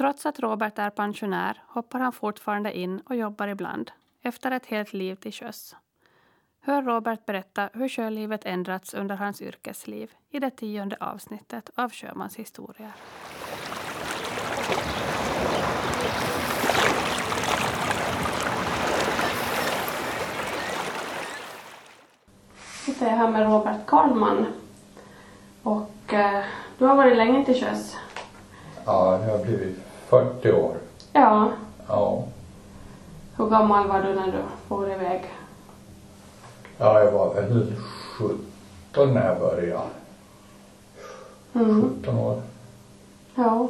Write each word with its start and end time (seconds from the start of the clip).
Trots 0.00 0.26
att 0.26 0.40
Robert 0.40 0.78
är 0.78 0.90
pensionär 0.90 1.62
hoppar 1.66 1.98
han 2.00 2.12
fortfarande 2.12 2.78
in 2.78 3.00
och 3.00 3.16
jobbar 3.16 3.48
ibland, 3.48 3.90
efter 4.22 4.50
ett 4.50 4.66
helt 4.66 4.92
liv 4.92 5.14
till 5.14 5.32
sjöss. 5.32 5.76
Hör 6.60 6.82
Robert 6.82 7.26
berätta 7.26 7.68
hur 7.72 7.88
sjölivet 7.88 8.44
ändrats 8.44 8.94
under 8.94 9.16
hans 9.16 9.42
yrkesliv 9.42 10.10
i 10.30 10.38
det 10.38 10.50
tionde 10.50 10.96
avsnittet 11.00 11.70
av 11.74 11.92
Sjömans 11.92 12.36
historia. 12.36 12.92
sitter 22.84 23.06
jag 23.06 23.16
här 23.16 23.30
med 23.30 23.46
Robert 23.46 23.86
Karlman. 23.86 24.46
Och 25.62 26.14
eh, 26.14 26.44
du 26.78 26.84
har 26.84 26.96
varit 26.96 27.16
länge 27.16 27.44
till 27.44 27.64
sjöss. 27.64 27.96
Ja, 28.86 29.24
jag 29.26 29.38
har 29.38 29.44
blivit 29.44 29.89
40 30.10 30.52
år. 30.52 30.74
Ja. 31.12 31.50
Ja. 31.88 32.24
Hur 33.36 33.46
gammal 33.46 33.88
var 33.88 34.02
du 34.02 34.14
när 34.14 34.26
du 34.26 34.38
for 34.68 34.92
iväg? 34.92 35.22
Ja, 36.78 37.00
jag 37.00 37.12
var 37.12 37.34
väl 37.34 37.72
17 38.18 39.14
när 39.14 39.26
jag 39.26 39.38
började. 39.40 39.82
Mm. 41.54 41.82
17 42.02 42.18
år. 42.18 42.42
Ja. 43.34 43.68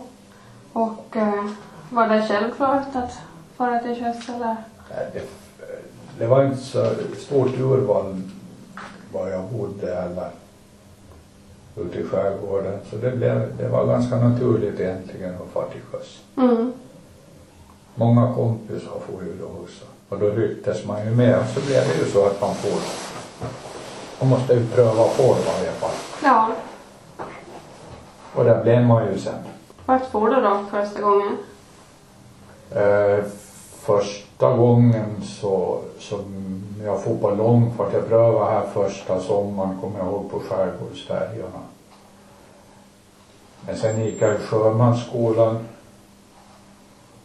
Och 0.72 1.16
eh, 1.16 1.44
var 1.90 2.08
det 2.08 2.26
självklart 2.28 2.96
att 2.96 3.18
fara 3.56 3.78
till 3.78 4.04
sjöss 4.04 4.28
eller? 4.28 4.56
Nej, 4.90 5.06
Det, 5.12 5.22
det 6.18 6.26
var 6.26 6.44
inte 6.44 6.56
så 6.62 6.86
stort 7.18 7.58
urval 7.58 8.22
var 9.12 9.28
jag 9.28 9.44
bodde 9.44 9.94
eller 9.94 10.30
ute 11.76 11.98
i 11.98 12.04
skärgården. 12.04 12.78
Så 12.90 12.96
det, 12.96 13.10
blev, 13.10 13.56
det 13.58 13.68
var 13.68 13.86
ganska 13.86 14.16
naturligt 14.16 14.80
egentligen 14.80 15.34
att 15.34 15.52
fara 15.52 15.66
till 15.66 15.82
sjöss. 15.90 16.20
Mm. 16.36 16.72
Många 17.94 18.34
kompisar 18.34 18.98
får 19.06 19.24
ju 19.24 19.36
då 19.40 19.46
också. 19.62 19.84
Och 20.08 20.18
då 20.18 20.26
rycktes 20.26 20.86
man 20.86 21.04
ju 21.04 21.10
med 21.10 21.38
och 21.38 21.46
så 21.54 21.60
blev 21.60 21.88
det 21.88 22.04
ju 22.04 22.10
så 22.10 22.26
att 22.26 22.40
man 22.40 22.54
får 22.54 22.80
man 24.20 24.28
måste 24.28 24.54
ju 24.54 24.66
pröva 24.66 25.04
på 25.04 25.22
det 25.22 25.40
i 25.40 25.44
varje 25.44 25.70
fall. 25.70 25.90
Ja. 26.24 26.48
Och 28.34 28.44
det 28.44 28.60
blev 28.62 28.82
man 28.82 29.06
ju 29.12 29.18
sen. 29.18 29.34
Vart 29.86 30.10
for 30.10 30.30
du 30.30 30.40
då 30.40 30.64
första 30.70 31.00
gången? 31.00 31.36
Första 33.90 34.56
gången 34.56 35.22
så, 35.22 35.80
som 35.98 36.24
jag 36.84 37.02
får 37.02 37.16
på 37.16 37.30
långfart, 37.30 37.92
jag 37.92 38.08
prövade 38.08 38.50
här 38.50 38.66
första 38.66 39.20
sommaren, 39.20 39.80
kommer 39.80 39.98
jag 39.98 40.08
ihåg, 40.08 40.30
på 40.30 40.40
skärgårdsfärjorna. 40.40 41.60
Men 43.66 43.76
sen 43.76 44.04
gick 44.04 44.22
jag 44.22 44.34
i 44.34 44.38
sjömansskolan 44.38 45.58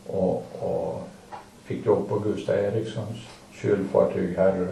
och, 0.08 0.43
och 0.59 1.02
fick 1.63 1.86
jobb 1.86 2.09
på 2.09 2.19
Gustav 2.19 2.55
Erikssons 2.55 3.17
kylfartyg 3.53 4.38
här 4.38 4.67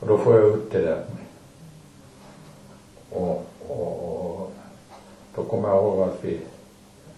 Och 0.00 0.06
då 0.06 0.18
får 0.18 0.34
jag 0.34 0.48
ut 0.48 0.70
till 0.70 0.84
den. 0.84 1.04
Och, 3.10 3.46
och 3.68 4.52
då 5.34 5.42
kommer 5.42 5.68
jag 5.68 5.76
ihåg 5.76 6.02
att 6.02 6.24
vi 6.24 6.40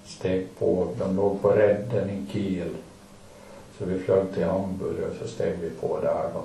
steg 0.04 0.46
på, 0.58 0.88
de 0.98 1.16
låg 1.16 1.42
på 1.42 1.50
redden 1.50 2.10
i 2.10 2.26
Kiel. 2.32 2.74
Så 3.78 3.84
vi 3.84 3.98
flög 3.98 4.34
till 4.34 4.44
Hamburg 4.44 5.04
och 5.10 5.16
så 5.22 5.28
steg 5.28 5.58
vi 5.60 5.70
på 5.70 6.00
där 6.00 6.30
då. 6.34 6.42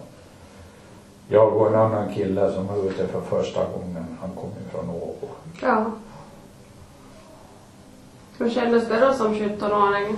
Jag 1.27 1.57
och 1.57 1.67
en 1.67 1.75
annan 1.75 2.13
kille 2.13 2.51
som 2.51 2.67
var 2.67 2.77
ute 2.77 3.07
för 3.07 3.21
första 3.21 3.59
gången, 3.59 4.17
han 4.21 4.29
kom 4.35 4.49
ju 4.49 4.69
från 4.69 4.89
Åbo. 4.89 5.27
Ja. 5.61 5.85
Hur 8.37 8.49
kändes 8.49 8.87
det 8.87 8.99
då 8.99 9.13
som 9.13 9.33
17-åring? 9.33 10.17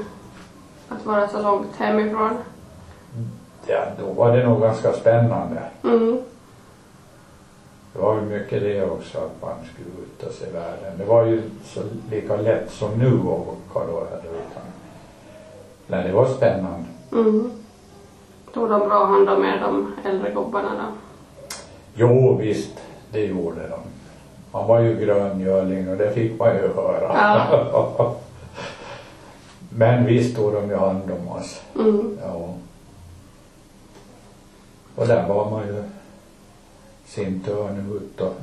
Att 0.90 1.06
vara 1.06 1.28
så 1.28 1.42
långt 1.42 1.76
hemifrån? 1.76 2.38
Ja, 3.68 3.86
då 4.00 4.14
var 4.14 4.38
det 4.38 4.48
nog 4.48 4.62
ganska 4.62 4.94
spännande. 4.94 5.62
Mm. 5.84 6.18
Det 7.94 8.00
var 8.00 8.16
ju 8.16 8.22
mycket 8.22 8.62
det 8.62 8.86
också 8.86 9.18
att 9.18 9.42
man 9.42 9.56
skulle 9.74 9.90
ut 9.90 10.24
och 10.24 10.34
se 10.34 10.46
världen. 10.52 10.98
Det 10.98 11.06
var 11.06 11.26
ju 11.26 11.42
så 11.64 11.80
lika 12.12 12.36
lätt 12.36 12.72
som 12.72 12.92
nu 12.92 13.20
att 13.20 13.26
åka 13.26 13.88
då 13.88 14.08
här 14.12 14.20
utan. 14.20 14.64
Nej, 15.88 16.08
det 16.08 16.14
var 16.14 16.26
spännande. 16.26 16.86
Mm. 17.16 17.52
Tog 18.54 18.70
de 18.70 18.80
bra 18.80 19.06
hand 19.06 19.30
om 19.30 19.46
er, 19.46 19.60
de 19.62 19.94
äldre 20.10 20.32
gubbarna 20.32 20.70
då? 20.76 20.84
Jo, 21.94 22.38
visst, 22.38 22.74
det 23.12 23.26
gjorde 23.26 23.68
de. 23.68 23.80
Man 24.52 24.68
var 24.68 24.80
ju 24.80 25.00
gröngöling 25.00 25.90
och 25.90 25.98
det 25.98 26.12
fick 26.14 26.40
man 26.40 26.56
ju 26.56 26.74
höra. 26.74 27.14
Ja. 27.14 28.16
Men 29.70 30.06
visst 30.06 30.36
tog 30.36 30.54
de 30.54 30.70
ju 30.70 30.76
hand 30.76 31.12
om 31.12 31.28
oss. 31.28 31.62
Mm. 31.76 32.18
Ja. 32.22 32.54
Och 34.96 35.08
där 35.08 35.28
var 35.28 35.52
man 35.52 35.68
ju 35.68 35.84
sin 37.06 37.40
törn 37.40 37.92
ut 37.96 38.22
och 38.22 38.34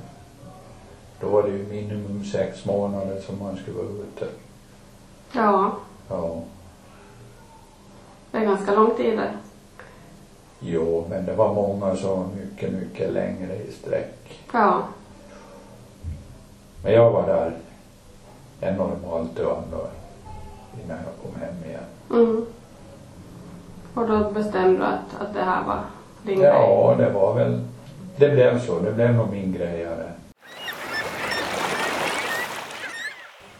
då 1.20 1.28
var 1.28 1.42
det 1.42 1.48
ju 1.48 1.66
minimum 1.66 2.24
sex 2.24 2.64
månader 2.64 3.20
som 3.20 3.38
man 3.38 3.56
skulle 3.56 3.76
vara 3.76 3.86
ute. 3.86 4.26
Ja, 5.32 5.72
Ja. 6.08 6.42
Det 8.32 8.38
är 8.38 8.44
ganska 8.44 8.74
lång 8.74 8.94
tid 8.96 9.18
det. 9.18 9.30
Jo, 10.60 11.06
men 11.10 11.26
det 11.26 11.32
var 11.32 11.54
många 11.54 11.96
som 11.96 12.10
var 12.10 12.26
mycket, 12.36 12.72
mycket 12.72 13.12
längre 13.12 13.56
i 13.56 13.72
sträck. 13.72 14.42
Ja. 14.52 14.82
Men 16.84 16.92
jag 16.92 17.10
var 17.10 17.26
där 17.26 17.52
en 18.60 18.74
normalt 18.74 19.36
dygn 19.36 19.70
då 19.70 19.86
innan 20.84 20.96
jag 20.96 21.14
kom 21.22 21.40
hem 21.40 21.54
igen. 21.64 21.84
Mm. 22.10 22.46
Och 23.94 24.08
då 24.08 24.30
bestämde 24.30 24.78
du 24.78 24.84
att, 24.84 25.20
att 25.20 25.34
det 25.34 25.42
här 25.42 25.64
var 25.64 25.80
din 26.22 26.38
grej? 26.38 26.48
Ja, 26.48 26.94
det 26.98 27.10
var 27.10 27.34
väl, 27.34 27.60
det 28.16 28.28
blev 28.28 28.60
så. 28.60 28.78
Det 28.78 28.92
blev 28.92 29.14
nog 29.14 29.30
min 29.30 29.52
grej. 29.52 29.80
ja. 29.80 29.90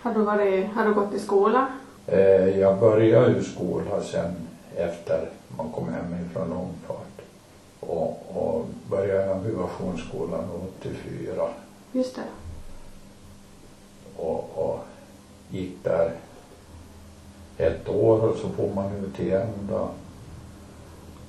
Har 0.03 0.15
du, 0.15 0.23
varit, 0.23 0.67
har 0.75 0.85
du 0.85 0.95
gått 0.95 1.15
i 1.15 1.19
skola? 1.19 1.67
Eh, 2.07 2.59
jag 2.59 2.79
började 2.79 3.33
ju 3.33 3.43
skolan 3.43 4.03
sen 4.03 4.35
efter 4.77 5.29
man 5.57 5.73
kom 5.73 5.89
hem 5.89 6.27
ifrån 6.27 6.49
långfart. 6.49 7.23
Och, 7.81 8.37
och 8.37 8.67
började 8.91 9.35
navigationsskolan 9.35 10.45
84. 10.81 11.49
Just 11.93 12.17
det. 12.17 12.23
Och, 14.17 14.51
och 14.55 14.79
gick 15.51 15.85
där 15.85 16.13
ett 17.57 17.89
år 17.89 18.25
och 18.29 18.37
så 18.37 18.49
får 18.49 18.75
man 18.75 18.93
ut 18.93 19.21
igen 19.21 19.49
då. 19.71 19.89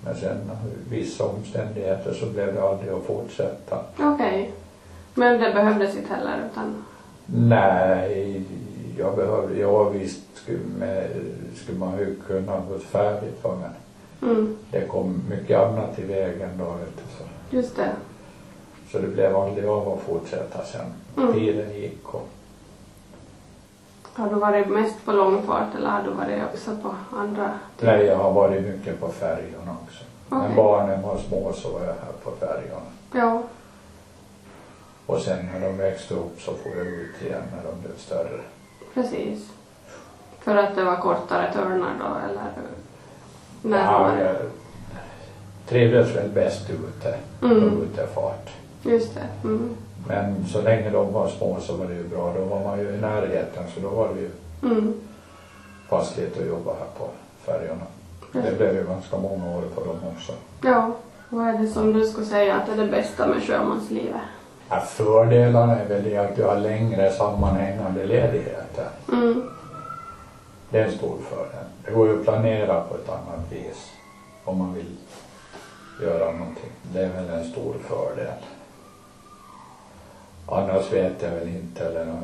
Men 0.04 0.16
sen 0.16 0.52
vissa 0.90 1.24
omständigheter 1.26 2.14
så 2.14 2.26
blev 2.26 2.54
det 2.54 2.64
aldrig 2.64 2.94
att 2.94 3.04
fortsätta. 3.04 3.84
Okej. 4.00 4.52
Men 5.14 5.42
det 5.42 5.54
behövdes 5.54 5.96
inte 5.96 6.14
heller 6.14 6.50
utan... 6.52 6.86
Nej, 7.26 8.46
jag 8.98 9.16
behövde, 9.16 9.60
ja 9.60 9.84
visst 9.90 10.22
skulle, 10.34 10.60
med, 10.80 11.10
skulle 11.56 11.78
man 11.80 11.98
ju 12.00 12.16
kunna 12.28 12.62
gå 12.70 12.80
färdigt 12.80 13.44
va, 13.44 13.56
men 13.62 13.70
Mm. 14.32 14.58
det 14.72 14.88
kom 14.88 15.22
mycket 15.30 15.60
annat 15.60 16.00
i 16.00 16.04
vägen 16.04 16.50
då 16.60 16.64
vet 16.66 16.96
du, 16.98 17.04
så. 17.18 17.24
Just 17.56 17.76
det. 17.76 17.90
så 18.92 19.00
det 19.00 19.08
blev 19.08 19.36
aldrig 19.36 19.66
av 19.66 19.90
att 19.90 20.00
fortsätta 20.00 20.66
sen. 20.66 20.86
Mm. 21.18 21.34
Tiden 21.34 21.74
gick 21.74 22.14
och 22.14 22.28
Har 24.14 24.30
du 24.30 24.36
varit 24.36 24.68
mest 24.70 25.06
på 25.06 25.12
långfart 25.12 25.76
eller 25.78 25.90
har 25.90 26.04
du 26.04 26.10
varit 26.10 26.44
också 26.54 26.72
på 26.82 26.96
andra? 27.18 27.52
nej, 27.82 28.06
jag 28.06 28.18
har 28.18 28.34
varit 28.34 28.64
mycket 28.64 29.00
på 29.00 29.08
färjorna 29.08 29.76
också. 29.86 30.04
När 30.30 30.40
Okej. 30.44 30.56
barnen 30.56 31.02
var 31.02 31.18
små 31.18 31.54
så 31.54 31.70
var 31.72 31.80
jag 31.80 31.88
här 31.88 32.14
på 32.24 32.32
färjorna. 32.32 32.92
Ja. 33.14 33.44
Och 35.06 35.20
sen 35.22 35.46
när 35.54 35.60
de 35.68 35.78
växte 35.78 36.14
upp 36.14 36.42
så 36.42 36.52
får 36.54 36.72
jag 36.78 36.88
ut 36.88 37.22
igen 37.22 37.44
när 37.56 37.72
de 37.72 37.82
blev 37.82 37.98
större. 37.98 38.42
Precis. 38.94 39.50
För 40.40 40.56
att 40.56 40.76
det 40.76 40.84
var 40.84 40.96
kortare 40.96 41.54
törnar 41.54 41.92
då 42.00 42.06
eller? 42.30 42.44
När 43.62 43.86
ja, 43.86 44.12
jag 44.20 44.36
trivdes 45.68 46.16
väl 46.16 46.30
bäst 46.30 46.70
ute, 46.70 47.16
Mm. 47.42 47.60
på 47.78 47.84
utefart. 47.84 48.50
Just 48.84 49.16
det. 49.16 49.48
Mm. 49.48 49.76
Men 50.08 50.46
så 50.48 50.62
länge 50.62 50.90
de 50.90 51.14
var 51.14 51.28
små 51.28 51.60
så 51.60 51.76
var 51.76 51.86
det 51.86 51.94
ju 51.94 52.04
bra. 52.08 52.34
Då 52.38 52.46
var 52.46 52.64
man 52.64 52.80
ju 52.80 52.90
i 52.90 52.98
närheten 52.98 53.64
så 53.74 53.80
då 53.80 53.90
var 53.90 54.10
det 54.14 54.20
ju 54.22 54.30
Mm. 54.72 54.94
passligt 55.90 56.40
att 56.42 56.48
jobba 56.48 56.72
här 56.74 56.88
på 56.98 57.08
färjorna. 57.46 57.86
Det 58.32 58.58
blev 58.58 58.76
ju 58.76 58.84
ganska 58.86 59.18
många 59.18 59.58
år 59.58 59.64
för 59.76 59.86
dem 59.86 59.98
också. 60.16 60.34
Ja. 60.62 60.92
Vad 61.30 61.48
är 61.48 61.58
det 61.58 61.68
som 61.68 61.94
du 61.94 62.06
skulle 62.06 62.26
säga 62.26 62.56
att 62.56 62.70
är 62.70 62.76
det 62.78 62.92
bästa 62.92 63.28
med 63.28 63.44
sjömanslivet? 63.44 64.22
Ja, 64.74 64.80
fördelarna 64.80 65.80
är 65.80 65.86
väl 65.88 66.04
det 66.04 66.18
att 66.18 66.36
du 66.36 66.44
har 66.44 66.56
längre 66.56 67.12
sammanhängande 67.12 68.06
ledigheter. 68.06 68.88
Mm. 69.12 69.50
Det 70.70 70.80
är 70.80 70.86
en 70.86 70.92
stor 70.92 71.18
fördel. 71.30 71.66
Det 71.86 71.92
går 71.92 72.08
ju 72.08 72.20
att 72.20 72.24
planera 72.24 72.82
på 72.82 72.96
ett 72.96 73.10
annat 73.10 73.52
vis 73.52 73.92
om 74.46 74.58
man 74.58 74.74
vill 74.74 74.98
göra 76.02 76.32
någonting. 76.32 76.72
Det 76.94 77.00
är 77.00 77.10
väl 77.10 77.30
en 77.30 77.44
stor 77.44 77.76
fördel. 77.88 78.34
Annars 80.48 80.94
vet 80.94 81.22
jag 81.22 81.32
väl 81.32 81.48
inte. 81.48 81.86
Eller 81.86 82.18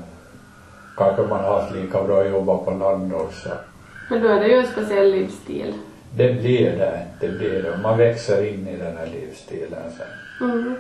kanske 0.98 1.22
man 1.22 1.44
har 1.44 1.62
haft 1.62 1.76
lika 1.76 2.04
bra 2.04 2.28
jobba 2.28 2.58
på 2.58 2.72
land 2.72 3.14
också. 3.14 3.50
Men 4.10 4.22
då 4.22 4.28
är 4.28 4.40
det 4.40 4.48
ju 4.48 4.58
en 4.58 4.68
speciell 4.68 5.12
livsstil. 5.12 5.74
Det 6.16 6.34
blir 6.34 6.78
det, 6.78 7.08
det 7.22 7.28
blir 7.28 7.64
det. 7.64 7.80
Man 7.84 7.98
växer 7.98 8.46
in 8.54 8.68
i 8.68 8.78
den 8.78 8.98
här 8.98 9.06
livsstilen 9.06 9.92
sen. 9.98 10.50
Mm. 10.50 10.76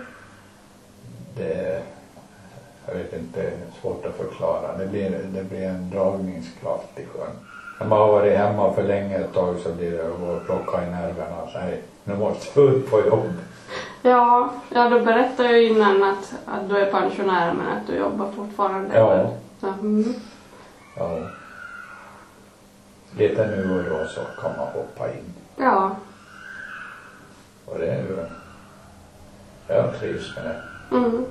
Det, 1.39 1.81
jag 2.87 2.95
vet 2.95 3.13
inte, 3.13 3.51
svårt 3.81 4.05
att 4.05 4.15
förklara. 4.15 4.77
Det 4.77 4.85
blir, 4.85 5.09
det 5.09 5.43
blir 5.43 5.67
en 5.67 5.89
dragningskraft 5.89 6.99
i 6.99 7.05
sjön. 7.05 7.35
När 7.79 7.87
man 7.87 7.99
har 7.99 8.07
varit 8.07 8.37
hemma 8.37 8.73
för 8.73 8.83
länge 8.83 9.17
ett 9.17 9.33
tag 9.33 9.59
så 9.59 9.73
blir 9.73 9.91
det 9.91 10.07
att 10.07 10.19
gå 10.19 10.25
och 10.25 10.45
plocka 10.45 10.87
i 10.87 10.89
nerverna. 10.89 11.47
Nej, 11.53 11.81
nu 12.03 12.15
måste 12.15 12.61
vi 12.61 12.67
ut 12.67 12.91
på 12.91 12.99
jobb. 13.07 13.33
Ja, 14.01 14.49
ja, 14.69 14.89
du 14.89 14.99
berättade 14.99 15.49
ju 15.49 15.69
innan 15.69 16.03
att, 16.03 16.33
att 16.45 16.69
du 16.69 16.77
är 16.77 16.91
pensionär 16.91 17.53
men 17.53 17.67
att 17.67 17.87
du 17.87 17.95
jobbar 17.95 18.31
fortfarande. 18.31 18.97
Ja. 18.97 19.31
Så, 19.59 19.67
mm. 19.67 20.13
Ja. 20.97 21.19
Lite 23.17 23.47
nu 23.47 23.79
och 23.79 23.83
då 23.89 24.07
så 24.07 24.21
kan 24.41 24.51
man 24.57 24.67
hoppa 24.67 25.07
in. 25.07 25.33
Ja. 25.55 25.95
Och 27.65 27.79
det 27.79 27.87
är 27.87 27.97
ju, 27.97 28.25
jag 29.67 29.99
trivs 29.99 30.35
med 30.35 30.45
det. 30.45 30.68
Mm. 30.91 31.25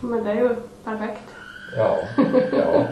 Men 0.00 0.24
det 0.24 0.30
är 0.30 0.34
ju 0.34 0.56
perfekt. 0.84 1.22
Ja, 1.76 1.98
ja. 2.52 2.84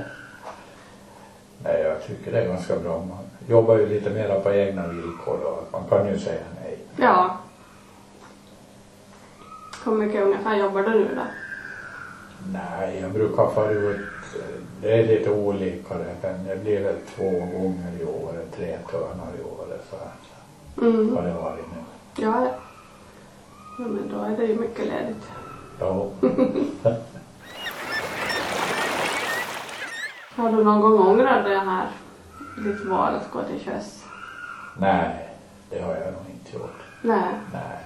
Nej, 1.64 1.82
jag 1.82 2.02
tycker 2.06 2.32
det 2.32 2.40
är 2.42 2.48
ganska 2.48 2.76
bra. 2.76 2.98
Man 2.98 3.18
jobbar 3.48 3.76
ju 3.76 3.86
lite 3.86 4.10
mera 4.10 4.40
på 4.40 4.52
egna 4.52 4.86
villkor 4.86 5.38
då. 5.42 5.58
Man 5.72 5.88
kan 5.88 6.08
ju 6.08 6.18
säga 6.18 6.40
nej. 6.62 6.78
Ja. 6.96 7.36
Hur 9.84 9.92
mycket 9.92 10.22
ungefär 10.22 10.56
jobbar 10.56 10.82
du 10.82 10.90
nu 10.90 11.14
då? 11.14 11.22
Nej, 12.52 12.98
jag 13.02 13.10
brukar 13.12 13.50
fara 13.50 13.70
ut. 13.70 14.00
Det 14.82 14.92
är 14.92 15.06
lite 15.06 15.30
olika 15.30 15.94
det. 15.98 16.14
Men 16.22 16.44
det 16.46 16.56
blir 16.56 16.80
väl 16.84 16.96
två 17.16 17.30
gånger 17.30 17.92
i 18.00 18.04
året, 18.04 18.52
tre 18.56 18.78
törnar 18.90 19.32
i 19.40 19.42
året. 19.42 19.86
Så 19.90 19.96
Mm. 20.80 21.16
har 21.16 21.22
det 21.22 21.32
varit 21.34 21.64
nu. 21.76 21.82
Ja, 22.24 22.44
ja. 22.44 22.50
Ja. 23.78 23.84
Men 23.84 24.08
då 24.12 24.22
är 24.24 24.36
det 24.36 24.44
ju 24.44 24.60
mycket 24.60 24.86
ledigt. 24.86 25.30
Ja. 25.80 26.10
Har 30.36 30.52
du 30.52 30.64
någon 30.64 30.80
gång 30.80 30.98
ångrat 31.06 31.44
det 31.44 31.58
här, 31.58 31.86
ditt 32.64 32.84
val 32.84 33.14
att 33.14 33.30
gå 33.30 33.42
till 33.42 33.60
sjöss? 33.64 34.04
Nej, 34.78 35.28
det 35.70 35.80
har 35.82 35.94
jag 35.94 36.12
nog 36.12 36.22
inte 36.30 36.56
gjort. 36.56 36.80
Nej. 37.02 37.28
Nej. 37.52 37.78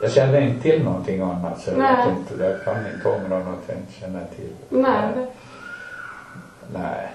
Jag 0.00 0.12
känner 0.12 0.40
inte 0.40 0.62
till 0.62 0.84
någonting 0.84 1.20
annat 1.20 1.60
så 1.60 1.70
jag 1.70 1.78
Nej. 1.78 1.96
vet 1.96 2.18
inte. 2.18 2.44
Jag 2.44 2.64
kan 2.64 2.86
inte 2.94 3.08
ångra 3.08 3.38
något 3.38 3.64
jag 3.66 3.76
inte 3.76 3.92
känner 3.92 4.26
till. 4.36 4.52
Nej, 4.68 5.26
Nej. 6.72 7.12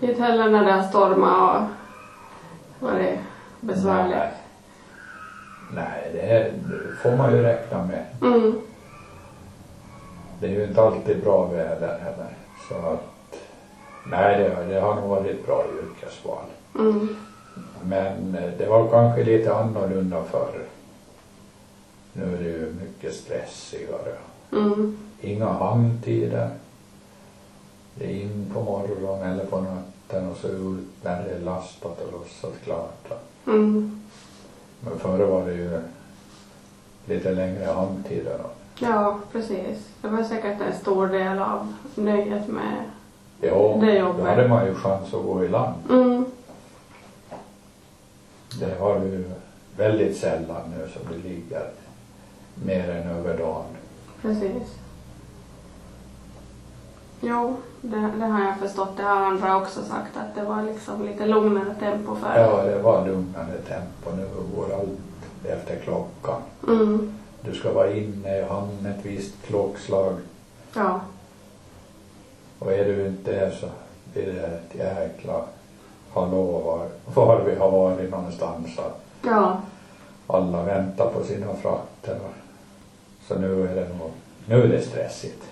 inte 0.00 0.22
heller 0.22 0.50
när 0.50 0.64
det 0.64 0.72
har 0.72 0.82
stormat 0.82 1.62
och 2.80 2.88
varit 2.88 3.18
besvärligt. 3.60 4.16
Nej. 4.16 4.32
Nej, 5.74 6.10
det, 6.12 6.20
är, 6.20 6.52
det 6.52 6.96
får 7.02 7.16
man 7.16 7.36
ju 7.36 7.42
räkna 7.42 7.84
med. 7.84 8.04
Mm. 8.22 8.60
Det 10.40 10.46
är 10.46 10.50
ju 10.50 10.64
inte 10.64 10.82
alltid 10.82 11.22
bra 11.22 11.46
väder 11.46 11.98
heller. 11.98 12.36
Så 12.68 12.74
att, 12.74 13.38
nej, 14.06 14.38
det, 14.38 14.74
det 14.74 14.80
har 14.80 14.94
nog 14.94 15.08
varit 15.08 15.46
bra 15.46 15.64
yrkesval. 15.82 16.44
Mm. 16.78 17.16
Men 17.82 18.34
eh, 18.34 18.50
det 18.58 18.66
var 18.66 18.90
kanske 18.90 19.24
lite 19.24 19.54
annorlunda 19.54 20.22
förr. 20.24 20.62
Nu 22.12 22.34
är 22.34 22.38
det 22.38 22.48
ju 22.48 22.74
mycket 22.80 23.14
stressigare. 23.14 24.14
Mm. 24.52 24.98
Inga 25.20 25.48
hamntider. 25.48 26.50
Det 27.94 28.04
är 28.04 28.22
in 28.22 28.50
på 28.54 28.60
morgonen 28.62 29.32
eller 29.32 29.44
på 29.44 29.60
natten 29.60 30.30
och 30.30 30.36
så 30.36 30.48
ut 30.48 30.88
när 31.02 31.24
det 31.24 31.34
är 31.34 31.40
lastat 31.40 32.00
och 32.00 32.12
lossat 32.12 32.54
klart. 32.64 33.12
Mm. 33.46 34.00
Men 34.80 34.98
förr 34.98 35.18
var 35.26 35.46
det 35.46 35.52
ju 35.54 35.80
lite 37.06 37.30
längre 37.32 37.64
hamntider. 37.64 38.38
då. 38.42 38.50
Ja, 38.86 39.18
precis. 39.32 39.78
Det 40.02 40.08
var 40.08 40.22
säkert 40.22 40.60
en 40.60 40.78
stor 40.80 41.06
del 41.06 41.38
av 41.38 41.74
nöjet 41.94 42.48
med... 42.48 42.76
Ja, 43.40 43.76
Det 43.80 43.86
då 43.92 43.98
jobbet. 43.98 44.26
hade 44.26 44.48
man 44.48 44.66
ju 44.66 44.74
chans 44.74 45.14
att 45.14 45.22
gå 45.22 45.44
i 45.44 45.48
land. 45.48 45.74
Mm. 45.90 46.24
Det 48.60 48.78
har 48.80 49.00
du 49.00 49.24
väldigt 49.76 50.16
sällan 50.16 50.70
nu 50.78 50.88
som 50.88 51.02
det 51.12 51.28
ligger 51.28 51.70
mer 52.64 52.90
än 52.90 53.08
över 53.10 53.38
dagen. 53.38 53.64
Precis. 54.22 54.62
Jo, 57.20 57.56
det, 57.80 58.10
det 58.18 58.24
har 58.26 58.44
jag 58.44 58.58
förstått. 58.58 58.96
Det 58.96 59.02
har 59.02 59.16
andra 59.16 59.56
också 59.56 59.82
sagt 59.84 60.16
att 60.16 60.34
det 60.34 60.42
var 60.42 60.62
liksom 60.62 61.06
lite 61.06 61.26
lugnare 61.26 61.74
tempo 61.80 62.14
förr. 62.16 62.36
Ja, 62.36 62.62
det 62.62 62.78
var 62.78 63.06
lugnare 63.06 63.58
tempo. 63.68 64.10
Nu 64.16 64.28
går 64.56 64.74
allt 64.74 65.50
efter 65.52 65.76
klockan. 65.76 66.42
Mm. 66.68 67.14
Du 67.40 67.54
ska 67.54 67.72
vara 67.72 67.92
inne 67.92 68.38
i 68.38 68.42
hamn 68.42 68.86
ett 68.86 69.04
visst 69.06 69.34
klockslag 69.46 70.14
Ja. 70.74 71.00
och 72.58 72.72
är 72.72 72.84
du 72.84 73.06
inte 73.06 73.32
det 73.32 73.50
så 73.60 73.66
blir 74.12 74.26
det 74.32 74.46
ett 74.46 74.74
jäkla 74.74 75.44
hallå 76.14 76.42
var, 76.44 76.88
var 77.14 77.40
vi 77.40 77.54
har 77.54 77.70
varit 77.70 78.10
någonstans. 78.10 78.66
Ja. 79.22 79.60
alla 80.26 80.62
väntar 80.62 81.06
på 81.10 81.24
sina 81.24 81.54
frakter. 81.54 82.18
Så 83.28 83.38
nu 83.38 83.62
är 83.68 83.74
det 83.74 83.88
nog, 83.98 84.10
nu 84.46 84.62
är 84.62 84.68
det 84.68 84.82
stressigt. 84.82 85.42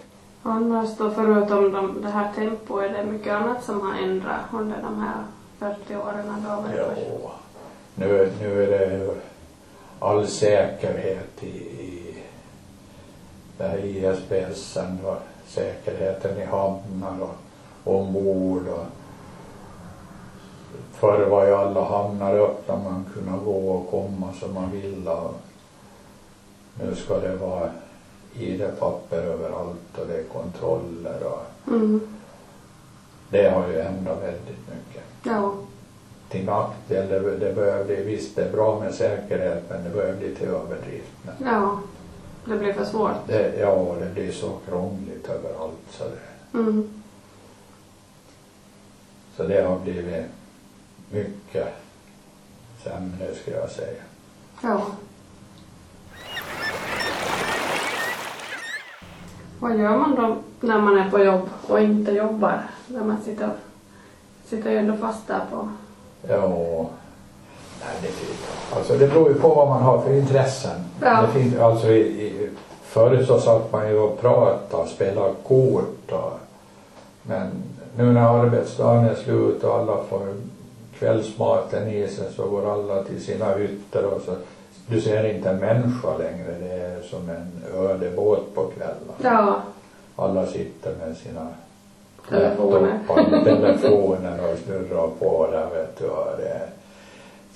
Annars 0.47 0.97
då 0.99 1.11
förutom 1.11 1.73
de, 1.73 2.03
det 2.03 2.09
här 2.09 2.33
tempot 2.35 2.83
är 2.83 2.89
det 2.89 3.05
mycket 3.05 3.33
annat 3.33 3.65
som 3.65 3.81
har 3.81 3.95
ändrat 3.95 4.41
under 4.53 4.83
de 4.83 5.01
här 5.01 5.25
40 5.59 5.97
åren 5.97 6.47
då? 6.49 6.65
Jo, 6.77 7.31
nu, 7.95 8.33
nu 8.41 8.65
är 8.65 8.79
det 8.79 8.97
ju 8.97 9.11
all 9.99 10.29
säkerhet 10.29 11.43
i, 11.43 11.47
i 11.47 12.15
det 13.59 13.65
här 13.65 13.85
ISPSen 13.85 14.99
och 15.05 15.17
säkerheten 15.47 16.39
i 16.39 16.45
hamnar 16.45 17.21
och 17.21 17.97
ombord 17.97 18.69
och 18.69 18.87
förr 20.93 21.27
var 21.27 21.47
ju 21.47 21.55
alla 21.55 21.85
hamnar 21.85 22.35
öppna, 22.35 22.77
man 22.77 23.05
kunde 23.15 23.45
gå 23.45 23.71
och 23.71 23.91
komma 23.91 24.33
som 24.41 24.55
man 24.55 24.71
ville 24.71 25.11
och 25.11 25.35
nu 26.75 26.95
ska 26.95 27.19
det 27.19 27.37
vara 27.37 27.71
ID-papper 28.39 29.17
överallt 29.23 29.99
och 29.99 30.07
det 30.07 30.15
är 30.19 30.23
kontroller 30.25 31.23
och 31.27 31.43
Mm. 31.69 32.01
det 33.29 33.49
har 33.51 33.69
ju 33.69 33.81
ändrat 33.81 34.23
väldigt 34.23 34.59
mycket 34.69 35.03
Ja. 35.23 35.55
till 36.29 36.45
nackdel. 36.45 37.09
Det, 37.09 37.37
det 37.39 37.53
bli, 37.85 37.97
visst 38.05 38.37
det 38.37 38.45
är 38.45 38.53
bra 38.53 38.81
med 38.81 38.95
säkerhet 38.95 39.65
men 39.71 39.85
det 39.85 39.91
bli 40.17 40.35
till 40.35 40.49
överdrift. 40.49 41.13
Men 41.23 41.35
Ja. 41.53 41.81
Det 42.45 42.57
blir 42.57 42.73
för 42.73 42.85
svårt. 42.85 43.27
det, 43.27 43.57
ja, 43.61 43.97
det 44.01 44.15
blir 44.15 44.33
så 44.33 44.53
krångligt 44.69 45.29
överallt 45.29 45.75
så 45.91 46.05
det, 46.05 46.59
Mm. 46.59 46.89
så 49.37 49.43
det 49.43 49.63
har 49.63 49.79
blivit 49.79 50.25
mycket 51.11 51.69
sämre 52.83 53.35
skulle 53.35 53.57
jag 53.57 53.71
säga. 53.71 54.03
Ja. 54.63 54.87
Vad 59.65 59.79
gör 59.79 59.97
man 59.97 60.15
då 60.15 60.37
när 60.61 60.79
man 60.79 60.99
är 60.99 61.11
på 61.11 61.19
jobb 61.19 61.49
och 61.69 61.81
inte 61.81 62.13
jobbar? 62.13 62.63
När 62.87 63.05
man 63.05 63.23
sitter, 63.25 63.51
sitter 64.47 64.71
ju 64.71 64.77
ändå 64.77 64.97
fast 64.97 65.27
där 65.27 65.41
på... 65.51 65.69
Ja, 66.29 66.49
nej 67.81 67.97
det, 68.03 68.77
alltså 68.77 68.97
det 68.97 69.07
beror 69.07 69.29
ju 69.29 69.35
på 69.35 69.49
vad 69.49 69.69
man 69.69 69.83
har 69.83 69.99
för 70.01 70.15
intressen. 70.15 70.85
Ja. 71.01 71.23
Det 71.23 71.41
finns, 71.41 71.59
alltså 71.59 71.91
i, 71.91 72.01
i, 72.01 72.51
förut 72.83 73.27
så 73.27 73.41
satt 73.41 73.73
man 73.73 73.89
ju 73.89 73.99
och 73.99 74.21
pratade, 74.21 74.89
spelade 74.89 75.35
kort 75.47 76.13
och, 76.13 76.39
men 77.23 77.51
nu 77.97 78.13
när 78.13 78.41
arbetsdagen 78.41 79.05
är 79.05 79.15
slut 79.15 79.65
och 79.65 79.75
alla 79.75 79.97
får 80.09 80.35
kvällsmaten 80.99 81.89
i 81.89 82.09
sig 82.09 82.33
så 82.37 82.49
går 82.49 82.73
alla 82.73 83.05
till 83.05 83.25
sina 83.25 83.55
hytter 83.55 84.05
och 84.05 84.23
så 84.27 84.37
du 84.87 85.01
ser 85.01 85.35
inte 85.35 85.51
en 85.51 85.57
människa 85.59 86.17
längre. 86.19 86.55
Det 86.61 86.73
är 86.73 87.03
som 87.03 87.31
en 87.31 87.63
ödebåt 87.75 88.55
på 88.55 88.65
kvällen. 88.67 89.15
Ja. 89.23 89.63
Alla 90.17 90.47
sitter 90.47 90.95
med 90.97 91.17
sina 91.17 91.49
Telefoner. 92.29 92.81
laptopar, 92.81 93.45
telefoner 93.45 94.53
och 94.53 94.59
snurrar 94.59 95.09
på 95.19 95.49
där 95.51 95.71
vet 95.71 95.99
du. 95.99 96.05
Och 96.09 96.37
det, 96.39 96.49
är- 96.49 96.69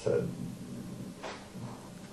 så, 0.05 0.11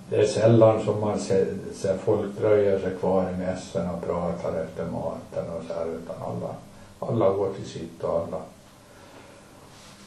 det 0.08 0.16
är 0.16 0.26
sällan 0.26 0.84
som 0.84 1.00
man 1.00 1.18
ser, 1.18 1.46
ser 1.74 1.96
folk 1.96 2.38
dröjer 2.40 2.78
sig 2.78 2.94
kvar 3.00 3.30
i 3.30 3.36
mässorna 3.38 3.92
och 3.92 4.02
pratar 4.06 4.60
efter 4.60 4.84
maten 4.84 5.50
och 5.56 5.62
så 5.68 5.74
här 5.74 5.86
utan 5.86 6.16
alla, 6.22 6.54
alla 6.98 7.30
går 7.36 7.52
till 7.52 7.66
sitt 7.66 8.04
och 8.04 8.14
alla. 8.14 8.40